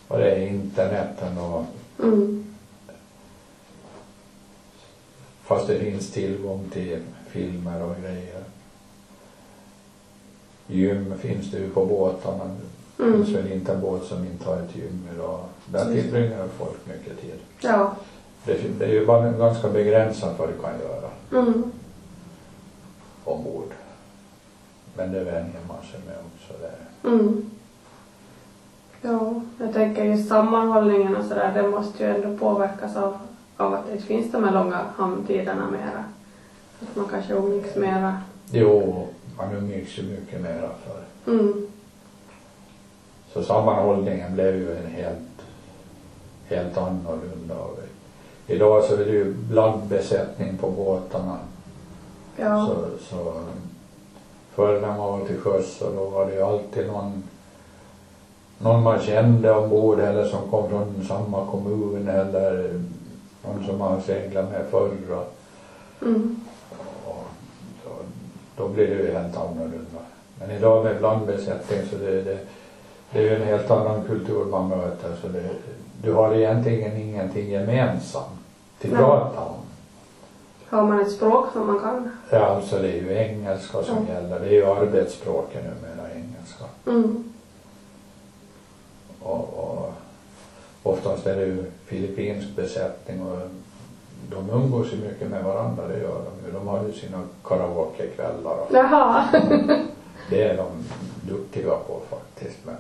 Och 0.08 0.18
det 0.18 0.32
är 0.32 0.48
interneten 0.48 1.38
och 1.38 1.64
Mm. 2.04 2.49
Fast 5.50 5.68
det 5.68 5.80
finns 5.80 6.12
tillgång 6.12 6.70
till 6.74 7.00
filmer 7.30 7.84
och 7.84 7.96
grejer. 8.02 8.44
gym 10.68 11.14
finns 11.20 11.52
det 11.52 11.58
ju 11.58 11.70
på 11.70 11.86
båtarna. 11.86 12.44
Det 12.98 13.04
Mm. 13.04 13.26
finns 13.26 13.38
väl 13.38 13.52
inte 13.52 13.74
en 13.74 13.82
båt 13.82 14.04
som 14.04 14.26
inte 14.26 14.50
har 14.50 14.56
ett 14.58 14.76
gym 14.76 15.08
idag. 15.16 15.40
Där 15.66 15.86
det. 15.86 16.02
tillbringar 16.02 16.48
folk 16.58 16.78
mycket 16.88 17.22
tid. 17.22 17.40
Ja. 17.62 17.96
Det, 18.46 18.58
det 18.80 18.86
är 18.86 18.90
ju 18.90 19.06
bara 19.06 19.32
ganska 19.32 19.70
begränsat 19.70 20.40
vad 20.40 20.50
du 20.50 20.54
kan 20.54 20.72
göra 20.80 21.10
Mm. 21.44 21.72
ombord. 23.24 23.72
Men 24.96 25.12
det 25.12 25.24
vänjer 25.24 25.62
man 25.68 25.78
sig 25.92 26.00
med 26.06 26.16
också. 26.18 26.54
Det. 26.62 27.08
Mm. 27.10 27.50
Ja, 29.02 29.42
jag 29.60 29.74
tänker 29.74 30.04
just 30.04 30.30
sammanhållningen 30.30 31.16
och 31.16 31.24
sådär, 31.26 31.52
det 31.54 31.68
måste 31.68 32.04
ju 32.04 32.10
ändå 32.16 32.38
påverkas 32.38 32.96
av, 32.96 33.18
att 33.66 33.92
det 33.94 34.00
finns 34.00 34.32
de 34.32 34.44
här 34.44 34.54
långa 34.54 34.86
hamntiderna 34.96 35.72
mera. 35.72 36.04
Att 36.82 36.96
man 36.96 37.06
kanske 37.10 37.34
umgicks 37.34 37.76
mera. 37.76 38.22
Jo, 38.52 39.08
man 39.38 39.56
umgicks 39.56 39.98
ju 39.98 40.04
mycket 40.04 40.42
mera 40.42 40.70
förr. 40.86 41.32
Mm. 41.32 41.68
Så 43.34 43.44
sammanhållningen 43.44 44.34
blev 44.34 44.56
ju 44.56 44.78
en 44.78 44.92
helt, 44.92 45.42
helt 46.48 46.78
annorlunda. 46.78 47.56
Idag 48.48 48.84
så 48.84 48.94
är 48.94 48.98
det 48.98 49.12
ju 49.12 49.34
blandbesättning 49.34 50.58
på 50.58 50.70
båtarna. 50.70 51.38
Ja. 52.36 52.68
Så, 52.68 53.04
så 53.10 53.34
förr 54.54 54.82
när 54.82 54.88
man 54.88 54.98
var 54.98 55.26
till 55.26 55.40
sjöss 55.40 55.78
så 55.78 55.90
då 55.96 56.06
var 56.06 56.26
det 56.26 56.36
ju 56.36 56.42
alltid 56.42 56.88
någon, 56.88 57.24
någon 58.58 58.84
man 58.84 59.00
kände 59.00 59.52
ombord 59.52 60.00
eller 60.00 60.26
som 60.28 60.50
kom 60.50 60.70
från 60.70 61.06
samma 61.08 61.46
kommun 61.46 62.08
eller 62.08 62.82
någon 63.44 63.66
som 63.66 63.78
man 63.78 64.02
seglat 64.02 64.52
med 64.52 64.66
förr. 64.72 64.92
Och, 65.12 65.36
Mm. 66.02 66.40
och, 67.06 67.24
så, 67.84 67.90
då 68.58 68.68
blir 68.68 68.88
det 68.88 68.94
ju 69.04 69.14
helt 69.14 69.38
annorlunda. 69.38 70.00
Men 70.40 70.52
idag 70.52 70.84
med 70.84 70.98
blandbesättning 70.98 71.80
så 71.90 71.96
det, 71.98 72.22
det, 72.22 72.38
det 73.12 73.20
är 73.20 73.24
ju 73.24 73.36
en 73.36 73.48
helt 73.48 73.72
annan 73.72 74.04
kultur 74.04 74.46
man 74.46 74.68
möter 74.70 75.16
så 75.22 75.28
det, 75.28 75.50
du 76.04 76.14
har 76.14 76.34
egentligen 76.36 76.98
ingenting 76.98 77.50
gemensamt 77.50 78.40
till 78.80 78.92
prata 78.92 79.40
om. 79.40 79.56
Har 80.70 80.84
man 80.84 81.00
ett 81.00 81.12
språk 81.12 81.46
som 81.54 81.68
man 81.68 81.80
kan? 81.80 82.12
Ja, 82.32 82.40
alltså 82.46 82.80
det 82.80 82.88
är 82.92 83.02
ju 83.02 83.14
engelska 83.14 83.84
som 83.84 84.06
Ja. 84.08 84.14
gäller. 84.14 84.40
Det 84.40 84.46
är 84.48 84.52
ju 84.52 84.66
arbetsspråket 84.66 85.64
numera, 85.64 86.10
engelska. 86.16 86.66
Mm. 86.88 87.24
Och, 89.22 89.54
och 89.54 89.69
oftast 90.84 91.28
är 91.28 91.36
det 91.36 91.46
ju 91.46 91.64
filippinsk 91.86 92.56
besättning 92.56 93.22
och 93.22 93.38
de 94.30 94.50
umgås 94.50 94.94
ju 94.94 94.98
mycket 94.98 95.30
med 95.30 95.44
varandra, 95.44 95.88
det 95.88 96.00
gör 96.00 96.22
de 96.26 96.46
ju. 96.48 96.54
De 96.54 96.68
har 96.68 96.84
ju 96.86 96.94
sina 96.94 97.24
karaokekvällar 97.44 98.52
och 98.58 98.68
Jaha. 98.72 99.28
det 100.30 100.44
är 100.44 100.58
de 100.58 100.68
duktiga 101.34 101.70
på 101.76 102.02
faktiskt. 102.10 102.58
Men, 102.66 102.76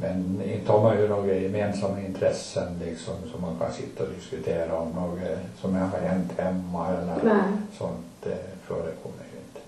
men 0.00 0.42
inte 0.50 0.72
har 0.72 0.82
man 0.82 0.98
ju 1.00 1.08
några 1.08 1.34
gemensamma 1.34 2.00
intressen 2.00 2.78
liksom 2.84 3.14
som 3.32 3.40
man 3.40 3.56
kan 3.58 3.72
sitta 3.72 4.04
och 4.04 4.10
diskutera 4.10 4.78
om 4.78 4.88
något 4.88 5.20
som 5.60 5.74
har 5.74 5.98
hänt 5.98 6.32
hemma 6.38 6.88
eller 6.88 7.16
Nej, 7.24 7.42
sånt. 7.78 8.06
Det 8.22 8.38
förekommer 8.66 9.24
ju 9.32 9.38
inte. 9.38 9.60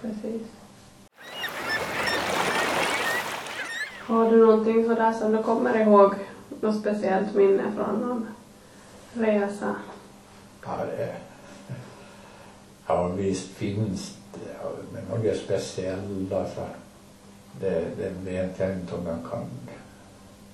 precis. 0.00 0.42
Har 4.06 4.30
du 4.30 4.46
någonting 4.46 4.84
sådär 4.88 5.12
som 5.12 5.32
du 5.32 5.42
kommer 5.42 5.80
ihåg? 5.80 6.14
Något 6.60 6.80
speciellt 6.80 7.34
minne 7.34 7.62
från 7.76 8.00
någon 8.00 8.26
resa? 9.12 9.74
Ja, 10.64 10.76
det, 10.96 11.14
ja 12.86 13.08
visst 13.08 13.48
finns 13.48 14.16
det, 14.34 14.56
men 14.92 15.04
några 15.04 15.34
speciella 15.34 16.44
så 16.54 16.60
det, 17.60 17.84
det 17.98 18.10
vet 18.30 18.58
jag 18.58 18.70
inte 18.72 18.94
om 18.94 19.06
jag 19.06 19.30
kan 19.30 19.44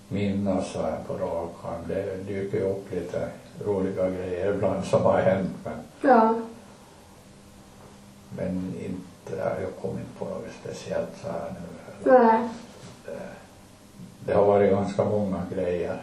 minnas 0.08 0.72
så 0.72 0.82
här 0.82 0.98
på 1.06 1.14
rak 1.14 1.52
arm. 1.64 1.80
Det 1.88 2.16
dyker 2.16 2.58
ju 2.58 2.64
upp 2.64 2.92
lite 2.92 3.28
roliga 3.64 4.10
grejer 4.10 4.54
ibland 4.54 4.84
som 4.84 5.02
har 5.02 5.18
hänt 5.18 5.50
men, 5.64 5.78
Ja. 6.00 6.34
men 8.36 8.74
inte, 8.84 9.36
jag 9.62 9.76
kommer 9.82 10.00
inte 10.00 10.18
på 10.18 10.24
något 10.24 10.44
speciellt 10.60 11.10
så 11.22 11.28
här 11.28 11.50
nu. 11.54 12.10
Nej. 12.12 12.48
Det, 14.26 14.34
har 14.34 14.46
varit 14.46 14.70
ganska 14.70 15.04
många 15.04 15.42
grejer. 15.54 15.96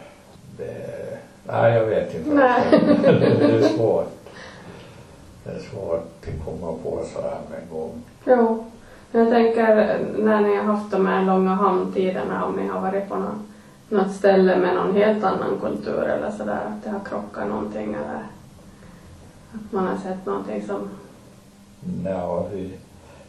Det, 0.56 1.18
nej, 1.46 1.74
jag 1.74 1.86
vet 1.86 2.14
inte. 2.14 2.34
Nej. 2.34 2.80
det, 3.02 3.66
är 3.66 3.68
svårt. 3.68 4.12
Det 5.44 5.50
är 5.50 5.58
svårt 5.58 6.26
att 6.26 6.44
komma 6.44 6.72
på 6.82 7.02
så 7.14 7.20
här 7.20 7.38
med 7.50 7.60
en 7.62 7.76
gång. 7.76 8.02
Jo. 8.24 8.64
Jag 9.12 9.30
tänker 9.30 9.98
när 10.18 10.40
ni 10.40 10.56
har 10.56 10.64
haft 10.64 10.90
de 10.90 11.06
här 11.06 11.24
långa 11.24 11.54
hamntiderna 11.54 12.44
om 12.44 12.56
ni 12.56 12.68
har 12.68 12.80
varit 12.80 13.08
på 13.08 13.16
något, 13.16 13.38
något 13.88 14.12
ställe 14.12 14.56
med 14.56 14.74
någon 14.74 14.94
helt 14.94 15.24
annan 15.24 15.60
kultur 15.60 16.02
eller 16.02 16.30
sådär, 16.30 16.60
att 16.66 16.84
det 16.84 16.90
har 16.90 17.00
krockat 17.00 17.48
någonting 17.48 17.94
eller 17.94 18.22
att 19.52 19.72
man 19.72 19.86
har 19.86 19.96
sett 19.96 20.26
någonting 20.26 20.66
som... 20.66 20.88
Ja, 22.04 22.46
vi, 22.52 22.74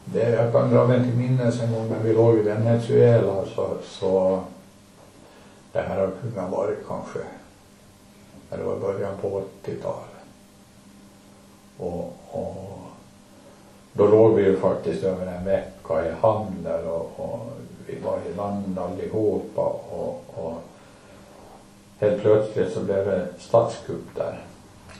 det, 0.05 0.29
jag 0.29 0.51
kan 0.51 0.73
dra 0.73 0.87
mig 0.87 1.03
till 1.03 1.17
minnes 1.17 1.61
en 1.61 1.73
gång 1.73 1.89
när 1.89 1.99
vi 2.03 2.13
låg 2.13 2.37
i 2.37 2.41
Venezuela 2.41 3.45
så, 3.55 3.67
så 3.83 4.39
det 5.71 5.81
här 5.81 5.99
har 5.99 6.11
kunnat 6.21 6.51
varit 6.51 6.87
kanske, 6.87 7.19
när 8.49 8.57
det 8.57 8.63
var 8.63 8.79
början 8.79 9.17
på 9.21 9.41
80-talet. 9.63 10.11
Och, 11.77 12.13
och 12.31 12.79
då 13.93 14.07
låg 14.07 14.35
vi 14.35 14.43
ju 14.43 14.57
faktiskt 14.57 15.03
över 15.03 15.25
en 15.25 15.45
vecka 15.45 16.07
i 16.07 16.11
hamn 16.21 16.63
där 16.63 16.87
och, 16.87 17.11
och 17.17 17.39
vi 17.87 17.99
var 17.99 18.19
i 18.31 18.33
land 18.33 18.79
allihopa 18.79 19.61
och, 19.91 20.23
och 20.35 20.53
helt 21.99 22.21
plötsligt 22.21 22.73
så 22.73 22.79
blev 22.79 23.05
det 23.05 23.27
statskupp 23.39 24.15
där. 24.15 24.45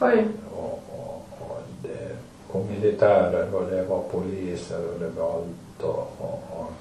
Oj. 0.01 0.27
Och, 0.55 0.83
och, 0.97 1.23
och 1.39 1.57
det 1.81 2.15
kom 2.51 2.67
militärer 2.67 3.55
och 3.55 3.65
det 3.69 3.83
var 3.83 4.03
poliser 4.11 4.93
och 4.93 4.99
det 4.99 5.09
var 5.09 5.33
allt 5.33 5.83
och, 5.83 6.15
och, 6.17 6.59
och 6.59 6.71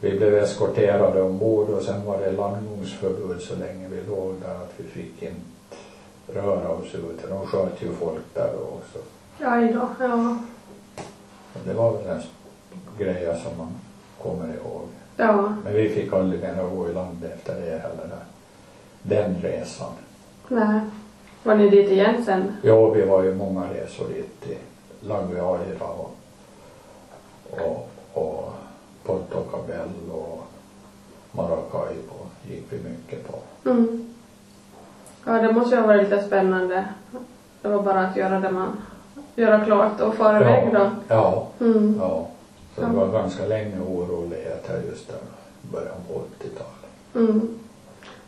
vi 0.00 0.18
blev 0.18 0.34
eskorterade 0.34 1.22
ombord 1.22 1.68
och 1.68 1.82
sen 1.82 2.04
var 2.04 2.18
det 2.18 2.32
landningsförbud 2.32 3.40
så 3.40 3.56
länge 3.56 3.88
vi 3.88 4.02
låg 4.10 4.34
där 4.42 4.54
att 4.54 4.72
vi 4.76 4.84
fick 4.84 5.22
inte 5.22 5.40
röra 6.26 6.68
oss 6.68 6.94
ute. 6.94 7.26
De 7.26 7.46
sköt 7.46 7.82
ju 7.82 7.92
folk 7.92 8.24
där 8.34 8.50
då 8.58 8.62
också. 8.62 8.98
Aj 9.40 9.72
då. 9.72 9.88
Ja. 10.00 10.38
Det 11.64 11.72
var 11.74 11.92
väl 11.92 12.06
en 12.06 12.22
grej 12.98 13.40
som 13.42 13.58
man 13.58 13.74
kommer 14.22 14.54
ihåg. 14.54 14.82
Ja. 15.16 15.54
Men 15.64 15.74
vi 15.74 15.88
fick 15.88 16.12
aldrig 16.12 16.40
mer 16.40 16.68
gå 16.76 16.88
i 16.88 16.92
land 16.92 17.24
efter 17.34 17.54
det 17.54 17.78
heller. 17.78 18.08
där. 18.08 18.24
Den 19.02 19.36
resan. 19.42 19.92
Nej. 20.48 20.80
Var 21.42 21.54
ni 21.54 21.70
dit 21.70 21.90
igen 21.90 22.24
sen? 22.24 22.56
Ja, 22.62 22.90
vi 22.90 23.02
var 23.02 23.22
ju 23.22 23.34
många 23.34 23.62
resor 23.74 24.08
dit 24.08 24.40
till 24.40 24.56
La 25.00 25.22
Guaira 25.22 25.86
och, 25.86 26.16
och, 27.50 27.90
och 28.12 28.52
Porto 29.08 29.40
Cabello 29.50 30.12
och 30.14 30.46
Maracaibo 31.32 32.14
gick 32.48 32.64
vi 32.70 32.76
mycket 32.90 33.28
på. 33.28 33.38
Mm. 33.70 34.14
Ja, 35.26 35.32
det 35.32 35.52
måste 35.52 35.74
ju 35.74 35.80
ha 35.80 35.86
varit 35.88 36.02
lite 36.10 36.22
spännande. 36.22 36.84
Det 37.62 37.68
var 37.68 37.82
bara 37.82 38.00
att 38.06 38.16
göra 38.16 38.40
det 38.40 38.50
man... 38.50 38.68
Göra 39.34 39.64
klart 39.64 40.00
och 40.00 40.14
fara 40.14 40.40
iväg 40.40 40.72
då. 40.74 40.90
Ja, 41.08 41.46
Mm. 41.60 41.96
ja. 42.00 42.26
Så 42.74 42.80
det 42.80 42.86
Ja. 42.86 42.92
var 42.92 43.12
ganska 43.12 43.46
länge 43.46 43.80
oroligheter 43.80 44.82
just 44.90 45.08
där 45.08 45.16
början 45.72 45.96
på 46.08 46.14
80-talet. 46.14 46.90
Mm. 47.30 47.58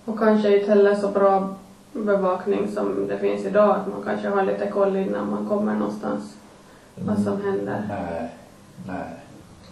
Och 0.04 0.18
kanske 0.18 0.58
inte 0.58 0.70
heller 0.70 0.94
så 0.94 1.08
bra 1.08 1.54
bevakning 1.92 2.68
som 2.74 3.06
det 3.08 3.18
finns 3.18 3.44
idag. 3.44 3.70
Att 3.70 3.86
man 3.86 4.02
kanske 4.04 4.28
har 4.28 4.42
lite 4.42 4.66
koll 4.66 4.96
innan 4.96 5.30
man 5.30 5.48
kommer 5.48 5.74
någonstans. 5.74 6.36
Vad 6.94 7.18
som 7.22 7.42
händer. 7.42 7.84
Nej, 7.88 8.28
nej. 8.86 9.04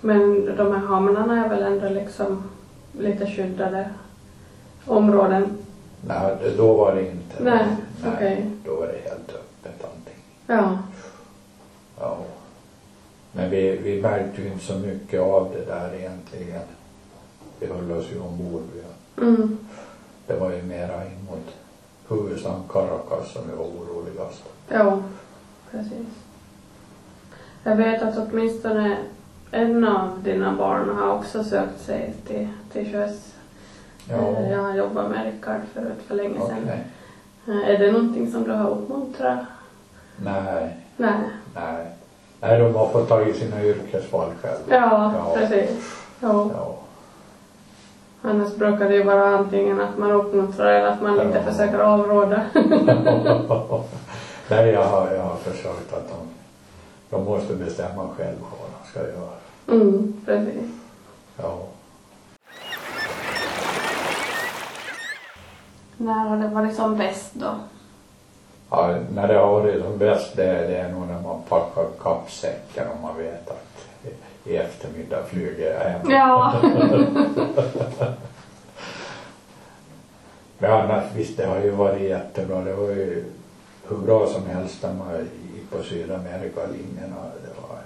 Men 0.01 0.57
de 0.57 0.73
här 0.73 0.87
hamnarna 0.87 1.45
är 1.45 1.49
väl 1.49 1.63
ändå 1.63 1.89
liksom 1.89 2.43
lite 2.93 3.27
skyddade 3.27 3.91
områden. 4.87 5.59
Nej, 6.07 6.37
då 6.57 6.75
var 6.75 6.95
det 6.95 7.11
inte. 7.11 7.43
Nej, 7.43 7.67
okej. 8.07 8.51
Då 8.65 8.77
var 8.77 8.87
det 8.87 9.11
helt 9.11 9.29
öppet 9.31 9.85
allting. 9.85 10.23
Ja. 10.47 10.79
Ja. 12.01 12.17
Men 13.33 13.51
vi, 13.51 13.77
vi 13.77 14.03
märkte 14.03 14.43
ju 14.43 14.49
inte 14.49 14.65
så 14.65 14.75
mycket 14.79 15.21
av 15.21 15.51
det 15.53 15.65
där 15.65 15.95
egentligen. 15.95 16.63
Vi 17.61 17.67
höll 17.67 17.93
oss 17.93 18.07
ju 18.13 18.21
ombord. 18.21 18.63
Vi- 18.75 18.83
Mm. 19.23 19.59
Det 20.27 20.37
var 20.37 20.53
ju 20.53 20.63
mera 20.63 21.05
in 21.07 21.25
mot 21.31 21.47
huvudstaden 22.09 22.63
Caracas 22.73 23.33
som 23.33 23.43
vi 23.51 23.57
var 23.57 23.65
oroligast. 23.65 24.43
Ja, 24.69 25.03
precis. 25.71 26.07
Jag 27.65 27.77
vet 27.77 28.03
att 28.03 28.19
åtminstone 28.19 28.97
en 29.51 29.85
av 29.89 30.23
dina 30.23 30.55
barn 30.55 30.97
har 30.99 31.13
också 31.15 31.45
sökt 31.45 31.81
sig 31.81 32.15
till, 32.27 32.49
till 32.73 32.93
sjöss. 32.93 33.35
Eh, 34.11 34.51
Jag 34.53 34.63
har 34.63 34.75
jobbat 34.75 35.11
med 35.11 35.25
Rickard 35.25 35.61
förut 35.75 36.03
för 36.07 36.15
länge 36.15 36.41
sedan. 36.41 36.71
Eh, 37.49 37.71
Är 37.71 37.79
det 37.79 37.93
någonting 37.93 38.33
som 38.33 38.45
du 38.45 38.53
har 38.53 38.71
uppmuntrat? 38.71 39.39
Nej, 40.17 40.77
Nej. 40.97 41.13
nej. 41.55 41.87
Nej, 42.41 42.59
de 42.59 42.75
har 42.75 42.89
fått 42.89 43.09
ta 43.09 43.23
i 43.23 43.33
sina 43.33 43.65
yrkesval 43.65 44.29
själva. 44.43 44.59
Ja, 44.69 45.13
Ja. 45.17 45.35
precis. 45.37 45.95
Ja. 46.21 46.51
Ja. 46.55 46.75
Annars 48.23 48.55
brukar 48.57 48.89
det 48.89 48.95
ju 48.95 49.03
vara 49.03 49.37
antingen 49.39 49.81
att 49.81 49.99
man 49.99 50.11
uppmuntrar 50.13 50.67
eller 50.73 50.89
att 50.89 51.03
man 51.03 51.17
Ja. 51.35 51.43
försöker 51.53 51.79
avråda. 51.79 52.43
Nej, 54.51 54.69
jag 54.71 54.85
har, 54.85 55.11
jag 55.15 55.23
har 55.23 55.37
försökt 55.37 55.93
att 55.93 56.09
de, 56.09 56.17
de 57.11 57.25
måste 57.25 57.55
bestämma 57.55 58.09
själva 58.17 58.47
vad 58.51 58.71
de 58.71 58.91
ska 58.91 59.01
göra. 59.01 59.31
Mm, 59.69 60.23
precis. 60.27 60.71
Ja. 61.37 61.59
När 65.97 66.29
har 66.29 66.37
det 66.37 66.49
varit 66.49 66.77
som 66.77 66.99
bäst 66.99 67.31
då? 67.33 67.55
Ja, 68.71 68.97
när 69.15 69.29
det 69.29 69.35
har 69.35 69.61
varit 69.61 69.83
som 69.83 69.99
bäst 69.99 70.37
det, 70.37 70.67
det 70.69 70.77
är 70.77 70.93
nog 70.93 71.07
när 71.07 71.21
man 71.21 71.43
packar 71.49 71.87
kappsäcken 72.03 72.89
och 72.89 73.01
man 73.03 73.17
vet 73.17 73.51
att 73.51 73.87
i 74.45 74.57
eftermiddag 74.57 75.23
flyger 75.29 75.75
jag 75.75 75.81
hem. 75.81 76.11
Ja. 76.11 76.55
Men 80.59 80.73
annars 80.73 81.05
visst, 81.15 81.37
det 81.37 81.47
har 81.47 81.61
ju 81.61 81.71
varit 81.71 82.03
jättebra. 82.03 82.61
Det 82.61 82.75
var 82.75 82.89
ju 82.89 83.25
hur 83.89 83.97
bra 83.97 84.27
som 84.27 84.47
helst 84.47 84.83
när 84.83 84.95
man 84.95 85.29
gick 85.55 85.71
på 85.71 85.83
Sydamerikalinjerna. 85.83 87.23
Det 87.43 87.61
var 87.61 87.79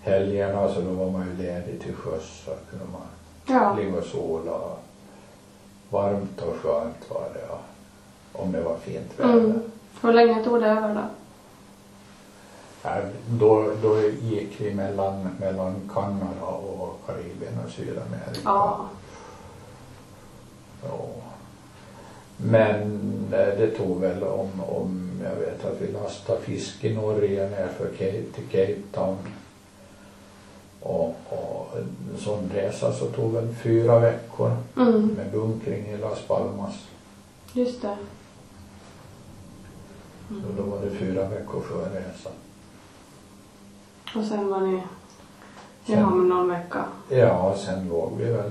helgerna 0.00 0.74
så 0.74 0.80
då 0.80 0.90
var 0.90 1.10
man 1.10 1.26
ju 1.26 1.36
ledig 1.36 1.80
till 1.80 1.94
sjöss 1.94 2.42
så 2.44 2.50
kunde 2.70 2.84
man 2.92 3.06
ja. 3.46 3.74
ligga 3.74 3.98
och 3.98 4.04
sola. 4.04 4.60
Varmt 5.90 6.42
och 6.42 6.56
skönt 6.56 7.10
var 7.10 7.28
det. 7.34 7.46
Ja. 7.48 7.58
Om 8.32 8.52
det 8.52 8.62
var 8.62 8.76
fint 8.76 9.12
väder. 9.16 9.32
Mm. 9.34 9.60
Hur 10.00 10.12
länge 10.12 10.44
tog 10.44 10.60
det 10.60 10.66
över 10.66 10.94
då? 10.94 11.00
Ja, 12.82 12.96
då, 13.28 13.72
då 13.82 14.00
gick 14.00 14.60
vi 14.60 14.74
mellan, 14.74 15.28
mellan 15.40 15.90
Kanada 15.94 16.46
och 16.46 17.00
Karibien 17.06 17.58
och 17.64 17.70
Sydamerika. 17.70 18.40
Ja. 18.44 18.86
Ja. 20.82 21.08
Men 22.42 22.82
eh, 23.32 23.38
det 23.58 23.70
tog 23.76 24.00
väl 24.00 24.22
om, 24.22 24.48
om 24.68 25.10
jag 25.24 25.34
vet 25.36 25.64
att 25.64 25.80
vi 25.80 25.92
lastade 25.92 26.40
fisk 26.40 26.84
i 26.84 26.94
Norge 26.94 27.48
ner 27.50 27.68
för 27.78 27.88
Cape, 27.88 28.22
till 28.34 28.44
Cape 28.50 28.76
Town. 28.92 29.16
Och, 30.80 31.16
och 31.28 31.78
en 31.78 32.18
sån 32.18 32.50
resa 32.54 32.92
så 32.92 33.06
tog 33.06 33.32
väl 33.32 33.54
fyra 33.54 33.98
veckor 33.98 34.56
Mm. 34.76 35.06
med 35.16 35.30
bunkring 35.32 35.86
i 35.86 35.96
Las 35.96 36.22
Palmas. 36.22 36.74
Just 37.52 37.82
det. 37.82 37.96
Så 40.28 40.62
då 40.62 40.62
var 40.62 40.80
det 40.84 40.90
fyra 40.90 41.28
veckor 41.28 41.60
förresa. 41.60 42.30
Och 44.16 44.24
sen 44.24 44.48
var 44.48 44.60
ni 44.60 44.82
i 45.86 45.94
hamn 45.94 46.28
någon 46.28 46.48
vecka. 46.48 46.84
Ja, 47.08 47.54
sen 47.58 47.88
låg 47.88 48.12
vi 48.18 48.24
väl 48.24 48.50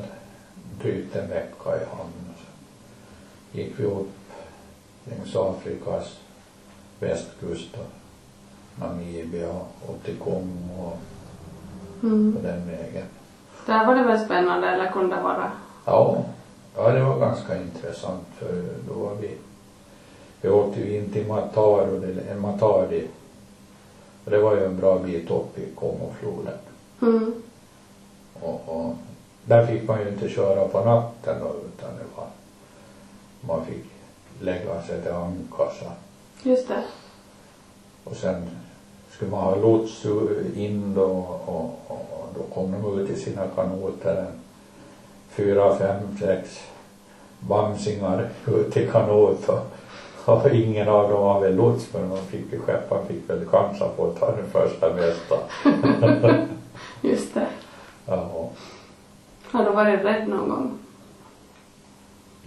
drygt 0.81 1.15
en 1.15 1.29
vecka 1.29 1.69
i 1.81 1.85
hamn. 1.97 2.26
Gick 3.51 3.79
vi 3.79 3.83
upp 3.85 4.09
längs 5.05 5.35
Afrikas 5.35 6.17
västkust 6.99 7.73
och 7.73 7.85
Namibia 8.81 9.49
upp 9.89 10.03
till 10.05 10.17
Kongo 10.17 10.81
och 10.81 10.97
Mm. 12.03 12.35
på 12.35 12.41
den 12.47 12.67
vägen. 12.67 13.05
Där 13.65 13.85
var 13.85 13.95
det 13.95 14.03
väl 14.03 14.25
spännande 14.25 14.67
eller 14.69 14.91
kunde 14.91 15.15
det 15.15 15.21
vara? 15.21 15.51
Ja, 15.85 16.17
ja 16.75 16.89
det 16.91 17.03
var 17.03 17.19
ganska 17.19 17.61
intressant 17.61 18.23
för 18.37 18.63
då 18.87 18.93
var 18.93 19.15
vi, 19.15 19.37
vi 20.41 20.49
åkte 20.49 20.79
ju 20.79 20.97
in 20.97 21.11
till 21.13 21.27
Mataro, 21.27 21.99
det- 21.99 22.35
Matadi. 22.39 23.07
Och 24.25 24.31
det 24.31 24.37
var 24.41 24.55
ju 24.55 24.65
en 24.65 24.77
bra 24.79 24.99
bit 24.99 25.31
upp 25.31 25.57
i 25.59 25.65
Kongofloden. 25.75 26.57
Mm. 27.01 27.33
Och, 28.41 28.61
och 28.65 28.95
där 29.45 29.65
fick 29.67 29.87
man 29.87 30.01
ju 30.01 30.09
inte 30.09 30.29
köra 30.29 30.67
på 30.67 30.85
natten 30.85 31.35
då, 31.39 31.47
utan 31.47 31.89
det 31.97 32.05
var, 32.17 32.27
man 33.41 33.65
fick 33.65 33.83
lägga 34.39 34.81
sig 34.81 35.01
till 35.01 35.11
anka 35.11 35.71
så. 35.79 35.91
Just 36.49 36.67
det. 36.67 36.83
Och 38.03 38.15
sen 38.15 38.49
skulle 39.11 39.31
man 39.31 39.43
ha 39.43 39.55
lots 39.55 40.05
in 40.55 40.93
då 40.93 41.03
och, 41.45 41.81
och, 41.87 42.29
då 42.35 42.43
kom 42.53 42.71
de 42.71 42.99
ut 42.99 43.09
i 43.09 43.15
sina 43.15 43.47
kanoter 43.55 44.15
en 44.15 44.39
fyra, 45.29 45.75
fem, 45.75 46.17
sex 46.19 46.59
bamsingar 47.39 48.29
ut 48.47 48.77
i 48.77 48.87
kanot 48.87 49.49
och, 49.49 49.65
och 50.25 50.49
ingen 50.49 50.89
av 50.89 51.09
dem 51.09 51.21
var 51.21 51.41
väl 51.41 51.55
lots 51.55 51.93
men 51.93 52.09
man 52.09 52.25
fick 52.25 52.53
ju 52.53 52.59
skepparen 52.59 53.07
fick 53.07 53.29
väl 53.29 53.45
chansa 53.45 53.87
på 53.87 54.07
att 54.07 54.19
ta 54.19 54.35
den 54.35 54.49
första 54.49 54.93
bästa. 54.93 55.35
Just 57.01 57.33
det. 57.33 57.47
Ja. 58.05 58.49
Har 59.51 59.65
du 59.65 59.71
varit 59.71 60.03
rädd 60.03 60.27
någon 60.27 60.49
gång? 60.49 60.79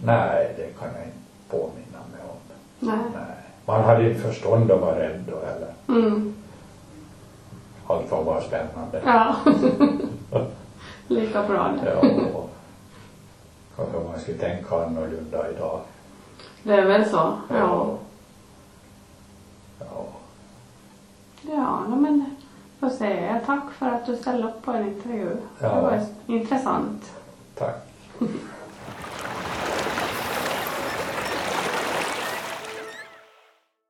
Nej, 0.04 0.54
det 0.56 0.78
kan 0.78 0.88
jag 0.94 1.04
inte 1.04 1.18
påminna 1.50 1.98
mig 2.12 2.20
om. 2.30 2.36
Nej. 2.78 2.98
Nej. 3.14 3.36
Man 3.66 3.84
hade 3.84 4.08
inte 4.10 4.20
förstånd 4.20 4.70
att 4.70 4.80
vara 4.80 4.98
rädd 4.98 5.24
då 5.28 5.46
heller. 5.46 5.74
Mm. 5.88 6.34
Allt 7.86 8.10
var 8.10 8.24
bara 8.24 8.40
spännande. 8.40 9.02
Ja. 9.04 9.36
Lika 11.08 11.42
bra 11.42 11.74
det. 11.82 11.94
Ja, 11.94 12.44
kanske 13.76 13.98
man 14.10 14.20
skulle 14.20 14.38
tänka 14.38 14.84
annorlunda 14.84 15.50
idag. 15.50 15.80
Det 16.62 16.74
är 16.74 16.86
väl 16.86 17.08
så. 17.10 17.32
Ja. 17.48 17.96
Ja. 19.78 20.06
Ja, 21.42 21.80
no, 21.88 21.96
men 21.96 22.36
då 22.80 22.90
säger 22.90 23.34
jag 23.34 23.46
tack 23.46 23.72
för 23.72 23.86
att 23.86 24.06
du 24.06 24.16
ställde 24.16 24.48
upp 24.48 24.62
på 24.62 24.72
en 24.72 24.88
intervju. 24.88 25.36
Ja. 25.58 25.74
Det 25.74 25.80
var 25.80 26.00
intressant. 26.26 27.12
Tack. 27.54 27.76